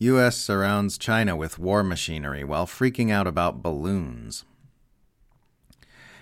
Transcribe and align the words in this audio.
U.S. 0.00 0.36
surrounds 0.36 0.96
China 0.96 1.34
with 1.34 1.58
war 1.58 1.82
machinery 1.82 2.44
while 2.44 2.66
freaking 2.66 3.10
out 3.10 3.26
about 3.26 3.64
balloons. 3.64 4.44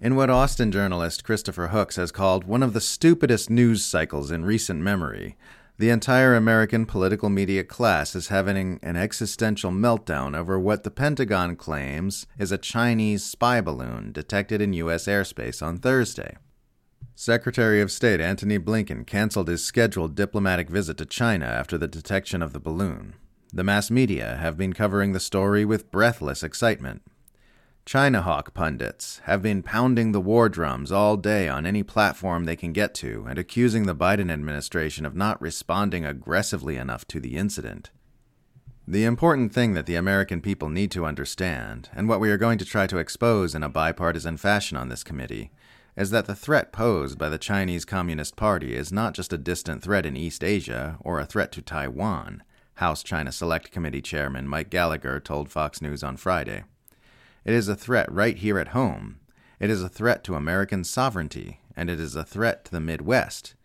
In 0.00 0.16
what 0.16 0.30
Austin 0.30 0.72
journalist 0.72 1.22
Christopher 1.22 1.68
Hooks 1.68 1.96
has 1.96 2.10
called 2.10 2.44
one 2.44 2.62
of 2.62 2.72
the 2.72 2.80
stupidest 2.80 3.50
news 3.50 3.84
cycles 3.84 4.30
in 4.30 4.46
recent 4.46 4.80
memory, 4.80 5.36
the 5.76 5.90
entire 5.90 6.34
American 6.34 6.86
political 6.86 7.28
media 7.28 7.62
class 7.62 8.14
is 8.14 8.28
having 8.28 8.80
an 8.82 8.96
existential 8.96 9.70
meltdown 9.70 10.34
over 10.34 10.58
what 10.58 10.82
the 10.82 10.90
Pentagon 10.90 11.54
claims 11.54 12.26
is 12.38 12.50
a 12.50 12.56
Chinese 12.56 13.22
spy 13.22 13.60
balloon 13.60 14.12
detected 14.12 14.62
in 14.62 14.72
U.S. 14.72 15.04
airspace 15.04 15.62
on 15.62 15.76
Thursday. 15.76 16.38
Secretary 17.14 17.82
of 17.82 17.92
State 17.92 18.20
Antony 18.20 18.58
Blinken 18.58 19.06
canceled 19.06 19.48
his 19.48 19.62
scheduled 19.62 20.14
diplomatic 20.14 20.70
visit 20.70 20.96
to 20.96 21.04
China 21.04 21.44
after 21.44 21.76
the 21.76 21.86
detection 21.86 22.40
of 22.40 22.54
the 22.54 22.60
balloon. 22.60 23.14
The 23.52 23.64
mass 23.64 23.90
media 23.90 24.36
have 24.36 24.58
been 24.58 24.74
covering 24.74 25.12
the 25.12 25.20
story 25.20 25.64
with 25.64 25.90
breathless 25.90 26.42
excitement. 26.42 27.02
China 27.86 28.20
hawk 28.20 28.52
pundits 28.52 29.22
have 29.24 29.40
been 29.40 29.62
pounding 29.62 30.12
the 30.12 30.20
war 30.20 30.50
drums 30.50 30.92
all 30.92 31.16
day 31.16 31.48
on 31.48 31.64
any 31.64 31.82
platform 31.82 32.44
they 32.44 32.56
can 32.56 32.74
get 32.74 32.92
to 32.96 33.24
and 33.26 33.38
accusing 33.38 33.86
the 33.86 33.96
Biden 33.96 34.30
administration 34.30 35.06
of 35.06 35.16
not 35.16 35.40
responding 35.40 36.04
aggressively 36.04 36.76
enough 36.76 37.06
to 37.06 37.20
the 37.20 37.36
incident. 37.36 37.90
The 38.86 39.04
important 39.04 39.54
thing 39.54 39.72
that 39.72 39.86
the 39.86 39.94
American 39.94 40.42
people 40.42 40.68
need 40.68 40.90
to 40.90 41.06
understand, 41.06 41.88
and 41.94 42.06
what 42.06 42.20
we 42.20 42.30
are 42.30 42.36
going 42.36 42.58
to 42.58 42.66
try 42.66 42.86
to 42.86 42.98
expose 42.98 43.54
in 43.54 43.62
a 43.62 43.70
bipartisan 43.70 44.36
fashion 44.36 44.76
on 44.76 44.90
this 44.90 45.02
committee, 45.02 45.50
is 45.96 46.10
that 46.10 46.26
the 46.26 46.34
threat 46.34 46.70
posed 46.70 47.18
by 47.18 47.30
the 47.30 47.38
Chinese 47.38 47.86
Communist 47.86 48.36
Party 48.36 48.74
is 48.74 48.92
not 48.92 49.14
just 49.14 49.32
a 49.32 49.38
distant 49.38 49.82
threat 49.82 50.04
in 50.04 50.16
East 50.16 50.44
Asia 50.44 50.98
or 51.00 51.18
a 51.18 51.26
threat 51.26 51.50
to 51.52 51.62
Taiwan, 51.62 52.42
House 52.78 53.02
China 53.02 53.32
Select 53.32 53.72
Committee 53.72 54.00
Chairman 54.00 54.46
Mike 54.46 54.70
Gallagher 54.70 55.18
told 55.18 55.50
Fox 55.50 55.82
News 55.82 56.04
on 56.04 56.16
Friday. 56.16 56.62
It 57.44 57.52
is 57.52 57.66
a 57.66 57.74
threat 57.74 58.10
right 58.10 58.36
here 58.36 58.56
at 58.56 58.68
home. 58.68 59.18
It 59.58 59.68
is 59.68 59.82
a 59.82 59.88
threat 59.88 60.22
to 60.24 60.36
American 60.36 60.84
sovereignty, 60.84 61.58
and 61.74 61.90
it 61.90 61.98
is 61.98 62.14
a 62.14 62.22
threat 62.22 62.64
to 62.66 62.70
the 62.70 62.78
Midwest, 62.78 63.56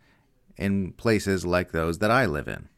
in 0.58 0.94
places 0.94 1.46
like 1.46 1.72
those 1.72 2.00
that 2.00 2.10
I 2.10 2.26
live 2.26 2.48
in. 2.48 2.70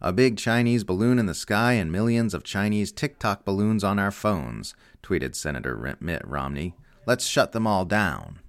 A 0.00 0.14
big 0.14 0.38
Chinese 0.38 0.82
balloon 0.82 1.18
in 1.18 1.26
the 1.26 1.34
sky 1.34 1.74
and 1.74 1.92
millions 1.92 2.32
of 2.32 2.42
Chinese 2.42 2.90
TikTok 2.90 3.44
balloons 3.44 3.84
on 3.84 3.98
our 3.98 4.10
phones, 4.10 4.74
tweeted 5.02 5.34
Senator 5.34 5.96
Mitt 6.00 6.26
Romney. 6.26 6.74
Let's 7.04 7.26
shut 7.26 7.52
them 7.52 7.66
all 7.66 7.84
down. 7.84 8.40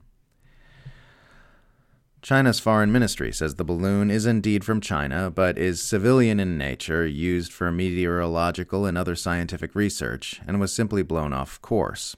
China's 2.28 2.60
foreign 2.60 2.92
ministry 2.92 3.32
says 3.32 3.56
the 3.56 3.64
balloon 3.64 4.12
is 4.12 4.26
indeed 4.26 4.66
from 4.66 4.82
China, 4.82 5.32
but 5.32 5.58
is 5.58 5.82
civilian 5.82 6.42
in 6.42 6.58
nature, 6.58 7.08
used 7.08 7.54
for 7.54 7.72
meteorological 7.72 8.86
and 8.86 8.98
other 8.98 9.16
scientific 9.16 9.74
research, 9.74 10.42
and 10.46 10.60
was 10.60 10.74
simply 10.74 11.04
blown 11.04 11.32
off 11.32 11.62
course. 11.62 12.18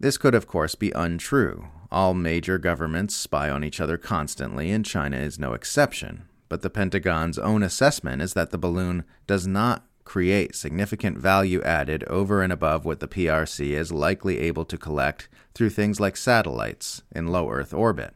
This 0.00 0.18
could, 0.18 0.34
of 0.34 0.48
course, 0.48 0.74
be 0.74 0.90
untrue. 0.90 1.68
All 1.88 2.14
major 2.14 2.58
governments 2.58 3.14
spy 3.14 3.48
on 3.48 3.62
each 3.62 3.80
other 3.80 3.96
constantly, 3.96 4.72
and 4.72 4.84
China 4.84 5.18
is 5.18 5.38
no 5.38 5.52
exception. 5.52 6.24
But 6.48 6.62
the 6.62 6.68
Pentagon's 6.68 7.38
own 7.38 7.62
assessment 7.62 8.22
is 8.22 8.34
that 8.34 8.50
the 8.50 8.58
balloon 8.58 9.04
does 9.28 9.46
not 9.46 9.86
create 10.02 10.56
significant 10.56 11.16
value 11.16 11.62
added 11.62 12.02
over 12.08 12.42
and 12.42 12.52
above 12.52 12.84
what 12.84 12.98
the 12.98 13.06
PRC 13.06 13.70
is 13.70 13.92
likely 13.92 14.40
able 14.40 14.64
to 14.64 14.76
collect 14.76 15.28
through 15.54 15.70
things 15.70 16.00
like 16.00 16.16
satellites 16.16 17.02
in 17.14 17.28
low 17.28 17.48
Earth 17.48 17.72
orbit. 17.72 18.14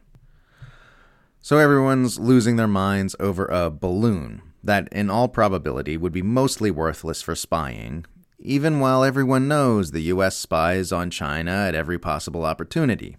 So 1.41 1.57
everyone's 1.57 2.19
losing 2.19 2.55
their 2.57 2.67
minds 2.67 3.15
over 3.19 3.45
a 3.45 3.69
balloon 3.69 4.41
that, 4.63 4.87
in 4.91 5.09
all 5.09 5.27
probability, 5.27 5.95
would 5.95 6.11
be 6.11 6.21
mostly 6.21 6.69
worthless 6.71 7.21
for 7.21 7.35
spying, 7.35 8.05
even 8.39 8.79
while 8.79 9.03
everyone 9.03 9.47
knows 9.47 9.91
the 9.91 10.01
U.S. 10.03 10.35
spies 10.35 10.91
on 10.91 11.09
China 11.09 11.51
at 11.51 11.75
every 11.75 11.97
possible 11.97 12.43
opportunity. 12.43 13.17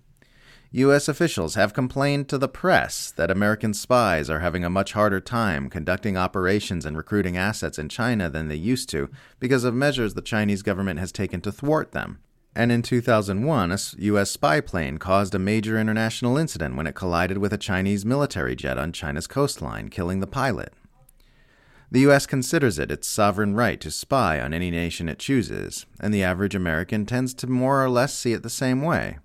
U.S. 0.72 1.08
officials 1.08 1.54
have 1.54 1.72
complained 1.72 2.28
to 2.28 2.36
the 2.36 2.48
press 2.48 3.10
that 3.12 3.30
American 3.30 3.72
spies 3.72 4.28
are 4.28 4.40
having 4.40 4.64
a 4.64 4.70
much 4.70 4.92
harder 4.92 5.20
time 5.20 5.70
conducting 5.70 6.18
operations 6.18 6.84
and 6.84 6.94
recruiting 6.94 7.38
assets 7.38 7.78
in 7.78 7.88
China 7.88 8.28
than 8.28 8.48
they 8.48 8.54
used 8.54 8.90
to 8.90 9.08
because 9.40 9.64
of 9.64 9.72
measures 9.74 10.12
the 10.12 10.20
Chinese 10.20 10.60
government 10.60 11.00
has 11.00 11.10
taken 11.10 11.40
to 11.40 11.50
thwart 11.50 11.92
them. 11.92 12.18
And 12.58 12.72
in 12.72 12.82
2001, 12.82 13.70
a 13.70 13.78
U.S. 13.98 14.32
spy 14.32 14.60
plane 14.60 14.98
caused 14.98 15.32
a 15.32 15.38
major 15.38 15.78
international 15.78 16.36
incident 16.36 16.74
when 16.74 16.88
it 16.88 16.96
collided 16.96 17.38
with 17.38 17.52
a 17.52 17.56
Chinese 17.56 18.04
military 18.04 18.56
jet 18.56 18.76
on 18.76 18.90
China's 18.90 19.28
coastline, 19.28 19.90
killing 19.90 20.18
the 20.18 20.26
pilot. 20.26 20.72
The 21.92 22.00
U.S. 22.00 22.26
considers 22.26 22.80
it 22.80 22.90
its 22.90 23.06
sovereign 23.06 23.54
right 23.54 23.80
to 23.80 23.92
spy 23.92 24.40
on 24.40 24.52
any 24.52 24.72
nation 24.72 25.08
it 25.08 25.20
chooses, 25.20 25.86
and 26.00 26.12
the 26.12 26.24
average 26.24 26.56
American 26.56 27.06
tends 27.06 27.32
to 27.34 27.46
more 27.46 27.80
or 27.80 27.88
less 27.88 28.12
see 28.12 28.32
it 28.32 28.42
the 28.42 28.50
same 28.50 28.82
way. 28.82 29.18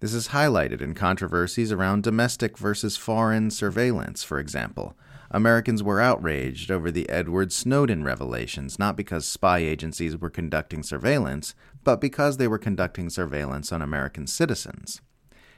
This 0.00 0.14
is 0.14 0.28
highlighted 0.28 0.80
in 0.80 0.94
controversies 0.94 1.72
around 1.72 2.02
domestic 2.02 2.56
versus 2.56 2.96
foreign 2.96 3.50
surveillance, 3.50 4.24
for 4.24 4.38
example. 4.38 4.96
Americans 5.30 5.82
were 5.82 6.00
outraged 6.00 6.70
over 6.70 6.90
the 6.90 7.08
Edward 7.08 7.52
Snowden 7.52 8.02
revelations 8.02 8.78
not 8.78 8.96
because 8.96 9.24
spy 9.24 9.58
agencies 9.58 10.16
were 10.16 10.30
conducting 10.30 10.82
surveillance, 10.82 11.54
but 11.84 12.00
because 12.00 12.36
they 12.36 12.48
were 12.48 12.58
conducting 12.58 13.08
surveillance 13.08 13.70
on 13.70 13.80
American 13.80 14.26
citizens. 14.26 15.00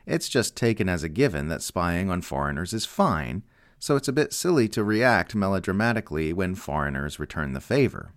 It's 0.06 0.28
just 0.28 0.56
taken 0.56 0.88
as 0.88 1.02
a 1.02 1.08
given 1.08 1.48
that 1.48 1.62
spying 1.62 2.10
on 2.10 2.20
foreigners 2.22 2.72
is 2.72 2.84
fine, 2.84 3.44
so 3.78 3.96
it's 3.96 4.08
a 4.08 4.12
bit 4.12 4.32
silly 4.32 4.68
to 4.68 4.84
react 4.84 5.34
melodramatically 5.34 6.32
when 6.32 6.54
foreigners 6.54 7.18
return 7.18 7.52
the 7.52 7.60
favor. 7.60 8.12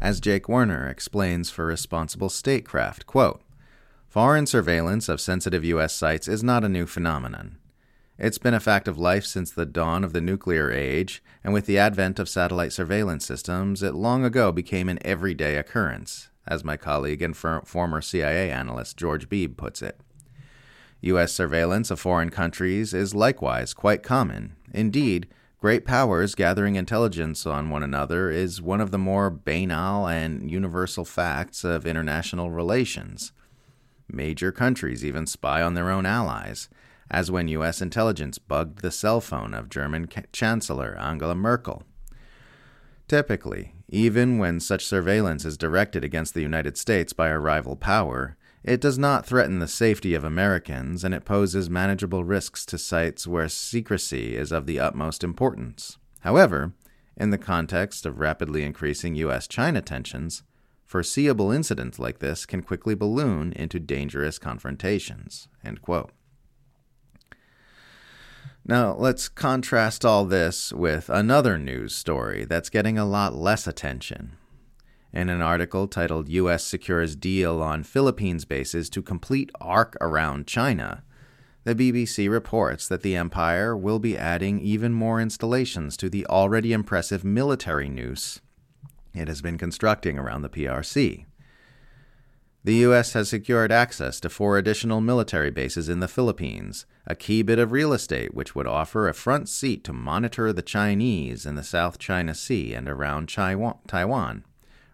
As 0.00 0.20
Jake 0.20 0.48
Werner 0.48 0.86
explains 0.88 1.50
for 1.50 1.66
Responsible 1.66 2.28
Statecraft, 2.28 3.06
quote, 3.06 3.42
Foreign 4.08 4.46
surveillance 4.46 5.08
of 5.08 5.20
sensitive 5.20 5.64
U.S. 5.64 5.94
sites 5.94 6.28
is 6.28 6.42
not 6.44 6.64
a 6.64 6.68
new 6.68 6.86
phenomenon. 6.86 7.57
It's 8.20 8.38
been 8.38 8.54
a 8.54 8.58
fact 8.58 8.88
of 8.88 8.98
life 8.98 9.24
since 9.24 9.52
the 9.52 9.64
dawn 9.64 10.02
of 10.02 10.12
the 10.12 10.20
nuclear 10.20 10.72
age, 10.72 11.22
and 11.44 11.54
with 11.54 11.66
the 11.66 11.78
advent 11.78 12.18
of 12.18 12.28
satellite 12.28 12.72
surveillance 12.72 13.24
systems, 13.24 13.80
it 13.80 13.94
long 13.94 14.24
ago 14.24 14.50
became 14.50 14.88
an 14.88 14.98
everyday 15.04 15.54
occurrence, 15.54 16.28
as 16.44 16.64
my 16.64 16.76
colleague 16.76 17.22
and 17.22 17.36
former 17.36 18.00
CIA 18.00 18.50
analyst 18.50 18.96
George 18.96 19.28
Beebe 19.28 19.54
puts 19.54 19.82
it. 19.82 20.00
U.S. 21.00 21.32
surveillance 21.32 21.92
of 21.92 22.00
foreign 22.00 22.30
countries 22.30 22.92
is 22.92 23.14
likewise 23.14 23.72
quite 23.72 24.02
common. 24.02 24.56
Indeed, 24.74 25.28
great 25.60 25.84
powers 25.84 26.34
gathering 26.34 26.74
intelligence 26.74 27.46
on 27.46 27.70
one 27.70 27.84
another 27.84 28.30
is 28.30 28.60
one 28.60 28.80
of 28.80 28.90
the 28.90 28.98
more 28.98 29.30
banal 29.30 30.08
and 30.08 30.50
universal 30.50 31.04
facts 31.04 31.62
of 31.62 31.86
international 31.86 32.50
relations. 32.50 33.30
Major 34.08 34.50
countries 34.50 35.04
even 35.04 35.24
spy 35.24 35.62
on 35.62 35.74
their 35.74 35.88
own 35.88 36.04
allies, 36.04 36.68
as 37.10 37.30
when 37.30 37.48
U.S. 37.48 37.80
intelligence 37.80 38.38
bugged 38.38 38.82
the 38.82 38.90
cell 38.90 39.20
phone 39.20 39.54
of 39.54 39.70
German 39.70 40.08
Chancellor 40.32 40.96
Angela 40.98 41.34
Merkel. 41.34 41.82
Typically, 43.08 43.74
even 43.88 44.38
when 44.38 44.60
such 44.60 44.84
surveillance 44.84 45.44
is 45.44 45.56
directed 45.56 46.04
against 46.04 46.34
the 46.34 46.42
United 46.42 46.76
States 46.76 47.14
by 47.14 47.28
a 47.28 47.38
rival 47.38 47.74
power, 47.74 48.36
it 48.62 48.80
does 48.80 48.98
not 48.98 49.24
threaten 49.24 49.60
the 49.60 49.68
safety 49.68 50.12
of 50.12 50.24
Americans 50.24 51.04
and 51.04 51.14
it 51.14 51.24
poses 51.24 51.70
manageable 51.70 52.24
risks 52.24 52.66
to 52.66 52.76
sites 52.76 53.26
where 53.26 53.48
secrecy 53.48 54.36
is 54.36 54.52
of 54.52 54.66
the 54.66 54.78
utmost 54.78 55.24
importance. 55.24 55.96
However, 56.20 56.72
in 57.16 57.30
the 57.30 57.38
context 57.38 58.04
of 58.04 58.20
rapidly 58.20 58.62
increasing 58.62 59.14
U.S. 59.14 59.48
China 59.48 59.80
tensions, 59.80 60.42
foreseeable 60.84 61.50
incidents 61.50 61.98
like 61.98 62.18
this 62.18 62.44
can 62.44 62.62
quickly 62.62 62.94
balloon 62.94 63.52
into 63.54 63.78
dangerous 63.78 64.38
confrontations. 64.38 65.48
Now, 68.68 68.94
let's 68.94 69.28
contrast 69.28 70.04
all 70.04 70.26
this 70.26 70.72
with 70.72 71.08
another 71.08 71.58
news 71.58 71.94
story 71.94 72.44
that's 72.44 72.68
getting 72.68 72.98
a 72.98 73.06
lot 73.06 73.34
less 73.34 73.66
attention. 73.66 74.36
In 75.12 75.30
an 75.30 75.40
article 75.40 75.88
titled 75.88 76.28
U.S. 76.28 76.64
Secures 76.64 77.16
Deal 77.16 77.62
on 77.62 77.82
Philippines 77.82 78.44
Bases 78.44 78.90
to 78.90 79.02
Complete 79.02 79.50
Arc 79.60 79.96
Around 80.00 80.46
China, 80.46 81.02
the 81.64 81.74
BBC 81.74 82.30
reports 82.30 82.86
that 82.86 83.02
the 83.02 83.16
empire 83.16 83.74
will 83.74 83.98
be 83.98 84.18
adding 84.18 84.60
even 84.60 84.92
more 84.92 85.18
installations 85.18 85.96
to 85.96 86.10
the 86.10 86.26
already 86.26 86.72
impressive 86.74 87.24
military 87.24 87.88
noose 87.88 88.40
it 89.14 89.28
has 89.28 89.42
been 89.42 89.58
constructing 89.58 90.18
around 90.18 90.42
the 90.42 90.48
PRC. 90.48 91.24
The 92.64 92.74
U.S. 92.74 93.12
has 93.12 93.28
secured 93.28 93.70
access 93.70 94.18
to 94.20 94.28
four 94.28 94.58
additional 94.58 95.00
military 95.00 95.50
bases 95.50 95.88
in 95.88 96.00
the 96.00 96.08
Philippines, 96.08 96.86
a 97.06 97.14
key 97.14 97.42
bit 97.42 97.58
of 97.58 97.70
real 97.70 97.92
estate 97.92 98.34
which 98.34 98.54
would 98.54 98.66
offer 98.66 99.08
a 99.08 99.14
front 99.14 99.48
seat 99.48 99.84
to 99.84 99.92
monitor 99.92 100.52
the 100.52 100.60
Chinese 100.60 101.46
in 101.46 101.54
the 101.54 101.62
South 101.62 101.98
China 101.98 102.34
Sea 102.34 102.74
and 102.74 102.88
around 102.88 103.28
Taiwan, 103.28 104.44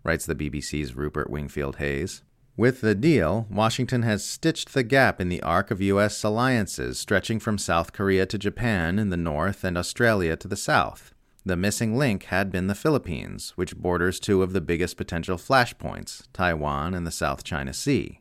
writes 0.05 0.27
the 0.27 0.35
BBC's 0.35 0.95
Rupert 0.95 1.31
Wingfield 1.31 1.77
Hayes. 1.77 2.23
With 2.57 2.83
the 2.83 2.95
deal, 2.95 3.47
Washington 3.51 4.03
has 4.03 4.25
stitched 4.25 4.75
the 4.75 4.85
gap 4.85 5.21
in 5.21 5.31
the 5.31 5.43
arc 5.43 5.71
of 5.71 5.81
U.S. 5.81 6.23
alliances 6.23 7.01
stretching 7.01 7.41
from 7.41 7.57
South 7.57 7.93
Korea 7.93 8.27
to 8.27 8.39
Japan 8.39 8.99
in 8.99 9.09
the 9.09 9.17
north 9.17 9.65
and 9.65 9.79
Australia 9.79 10.37
to 10.37 10.47
the 10.47 10.55
south. 10.55 11.14
The 11.47 11.57
missing 11.57 11.99
link 11.99 12.25
had 12.25 12.51
been 12.51 12.69
the 12.69 12.75
Philippines, 12.75 13.53
which 13.55 13.77
borders 13.77 14.19
two 14.19 14.43
of 14.43 14.55
the 14.55 14.63
biggest 14.63 14.97
potential 14.97 15.37
flashpoints, 15.37 16.27
Taiwan 16.33 16.95
and 16.95 17.07
the 17.07 17.11
South 17.11 17.45
China 17.45 17.75
Sea. 17.75 18.21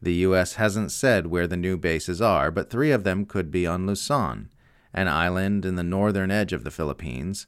The 0.00 0.14
U.S. 0.14 0.54
hasn't 0.54 0.90
said 0.90 1.26
where 1.26 1.46
the 1.46 1.56
new 1.56 1.76
bases 1.76 2.22
are, 2.22 2.50
but 2.50 2.70
three 2.70 2.92
of 2.92 3.04
them 3.04 3.26
could 3.26 3.50
be 3.50 3.66
on 3.66 3.86
Luzon, 3.86 4.48
an 4.94 5.08
island 5.08 5.66
in 5.66 5.74
the 5.74 5.82
northern 5.82 6.30
edge 6.30 6.54
of 6.54 6.64
the 6.64 6.70
Philippines, 6.70 7.46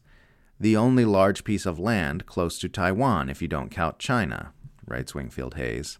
the 0.59 0.77
only 0.77 1.07
large 1.07 1.43
piece 1.43 1.65
of 1.65 1.79
land 1.79 2.27
close 2.27 2.59
to 2.59 2.69
Taiwan 2.69 3.31
if 3.31 3.41
you 3.41 3.49
don't 3.49 3.71
count 3.71 3.99
China, 3.99 4.53
writes 4.87 5.15
Wingfield 5.15 5.55
Hayes. 5.55 5.99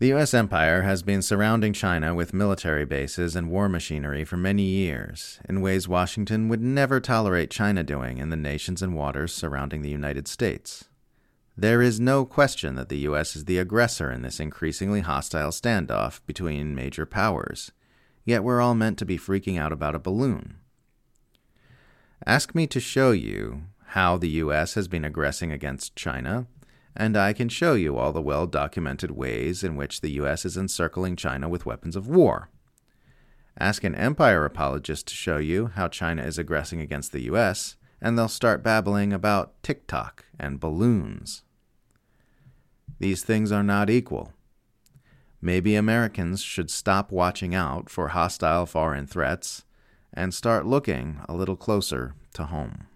The 0.00 0.08
U.S. 0.08 0.34
empire 0.34 0.82
has 0.82 1.04
been 1.04 1.22
surrounding 1.22 1.72
China 1.72 2.16
with 2.16 2.34
military 2.34 2.84
bases 2.84 3.36
and 3.36 3.48
war 3.48 3.68
machinery 3.68 4.24
for 4.24 4.36
many 4.36 4.64
years, 4.64 5.38
in 5.48 5.60
ways 5.60 5.86
Washington 5.86 6.48
would 6.48 6.60
never 6.60 6.98
tolerate 6.98 7.48
China 7.48 7.84
doing 7.84 8.18
in 8.18 8.28
the 8.28 8.36
nations 8.36 8.82
and 8.82 8.96
waters 8.96 9.32
surrounding 9.32 9.82
the 9.82 9.90
United 9.90 10.26
States. 10.26 10.88
There 11.56 11.80
is 11.80 12.00
no 12.00 12.24
question 12.24 12.74
that 12.74 12.88
the 12.88 12.98
U.S. 12.98 13.36
is 13.36 13.44
the 13.44 13.58
aggressor 13.58 14.10
in 14.10 14.22
this 14.22 14.40
increasingly 14.40 15.02
hostile 15.02 15.50
standoff 15.50 16.18
between 16.26 16.74
major 16.74 17.06
powers, 17.06 17.70
yet 18.24 18.42
we're 18.42 18.60
all 18.60 18.74
meant 18.74 18.98
to 18.98 19.06
be 19.06 19.16
freaking 19.16 19.60
out 19.60 19.72
about 19.72 19.94
a 19.94 20.00
balloon. 20.00 20.56
Ask 22.26 22.52
me 22.52 22.66
to 22.66 22.80
show 22.80 23.12
you 23.12 23.62
how 23.94 24.16
the 24.16 24.30
U.S. 24.30 24.74
has 24.74 24.88
been 24.88 25.04
aggressing 25.04 25.52
against 25.52 25.94
China, 25.94 26.48
and 26.96 27.16
I 27.16 27.32
can 27.32 27.48
show 27.48 27.74
you 27.74 27.96
all 27.96 28.12
the 28.12 28.22
well 28.22 28.46
documented 28.46 29.10
ways 29.10 29.64
in 29.64 29.76
which 29.76 30.00
the 30.00 30.12
U.S. 30.12 30.44
is 30.44 30.56
encircling 30.56 31.16
China 31.16 31.48
with 31.48 31.66
weapons 31.66 31.96
of 31.96 32.08
war. 32.08 32.50
Ask 33.58 33.84
an 33.84 33.94
empire 33.94 34.44
apologist 34.44 35.08
to 35.08 35.14
show 35.14 35.38
you 35.38 35.68
how 35.74 35.88
China 35.88 36.22
is 36.22 36.38
aggressing 36.38 36.80
against 36.80 37.12
the 37.12 37.22
U.S., 37.22 37.76
and 38.00 38.18
they'll 38.18 38.28
start 38.28 38.62
babbling 38.62 39.12
about 39.12 39.62
TikTok 39.62 40.24
and 40.38 40.60
balloons. 40.60 41.42
These 42.98 43.22
things 43.22 43.50
are 43.50 43.62
not 43.62 43.88
equal. 43.90 44.32
Maybe 45.40 45.76
Americans 45.76 46.42
should 46.42 46.70
stop 46.70 47.12
watching 47.12 47.54
out 47.54 47.88
for 47.90 48.08
hostile 48.08 48.66
foreign 48.66 49.06
threats 49.06 49.64
and 50.12 50.32
start 50.32 50.66
looking 50.66 51.20
a 51.28 51.34
little 51.34 51.56
closer 51.56 52.14
to 52.34 52.44
home. 52.44 52.86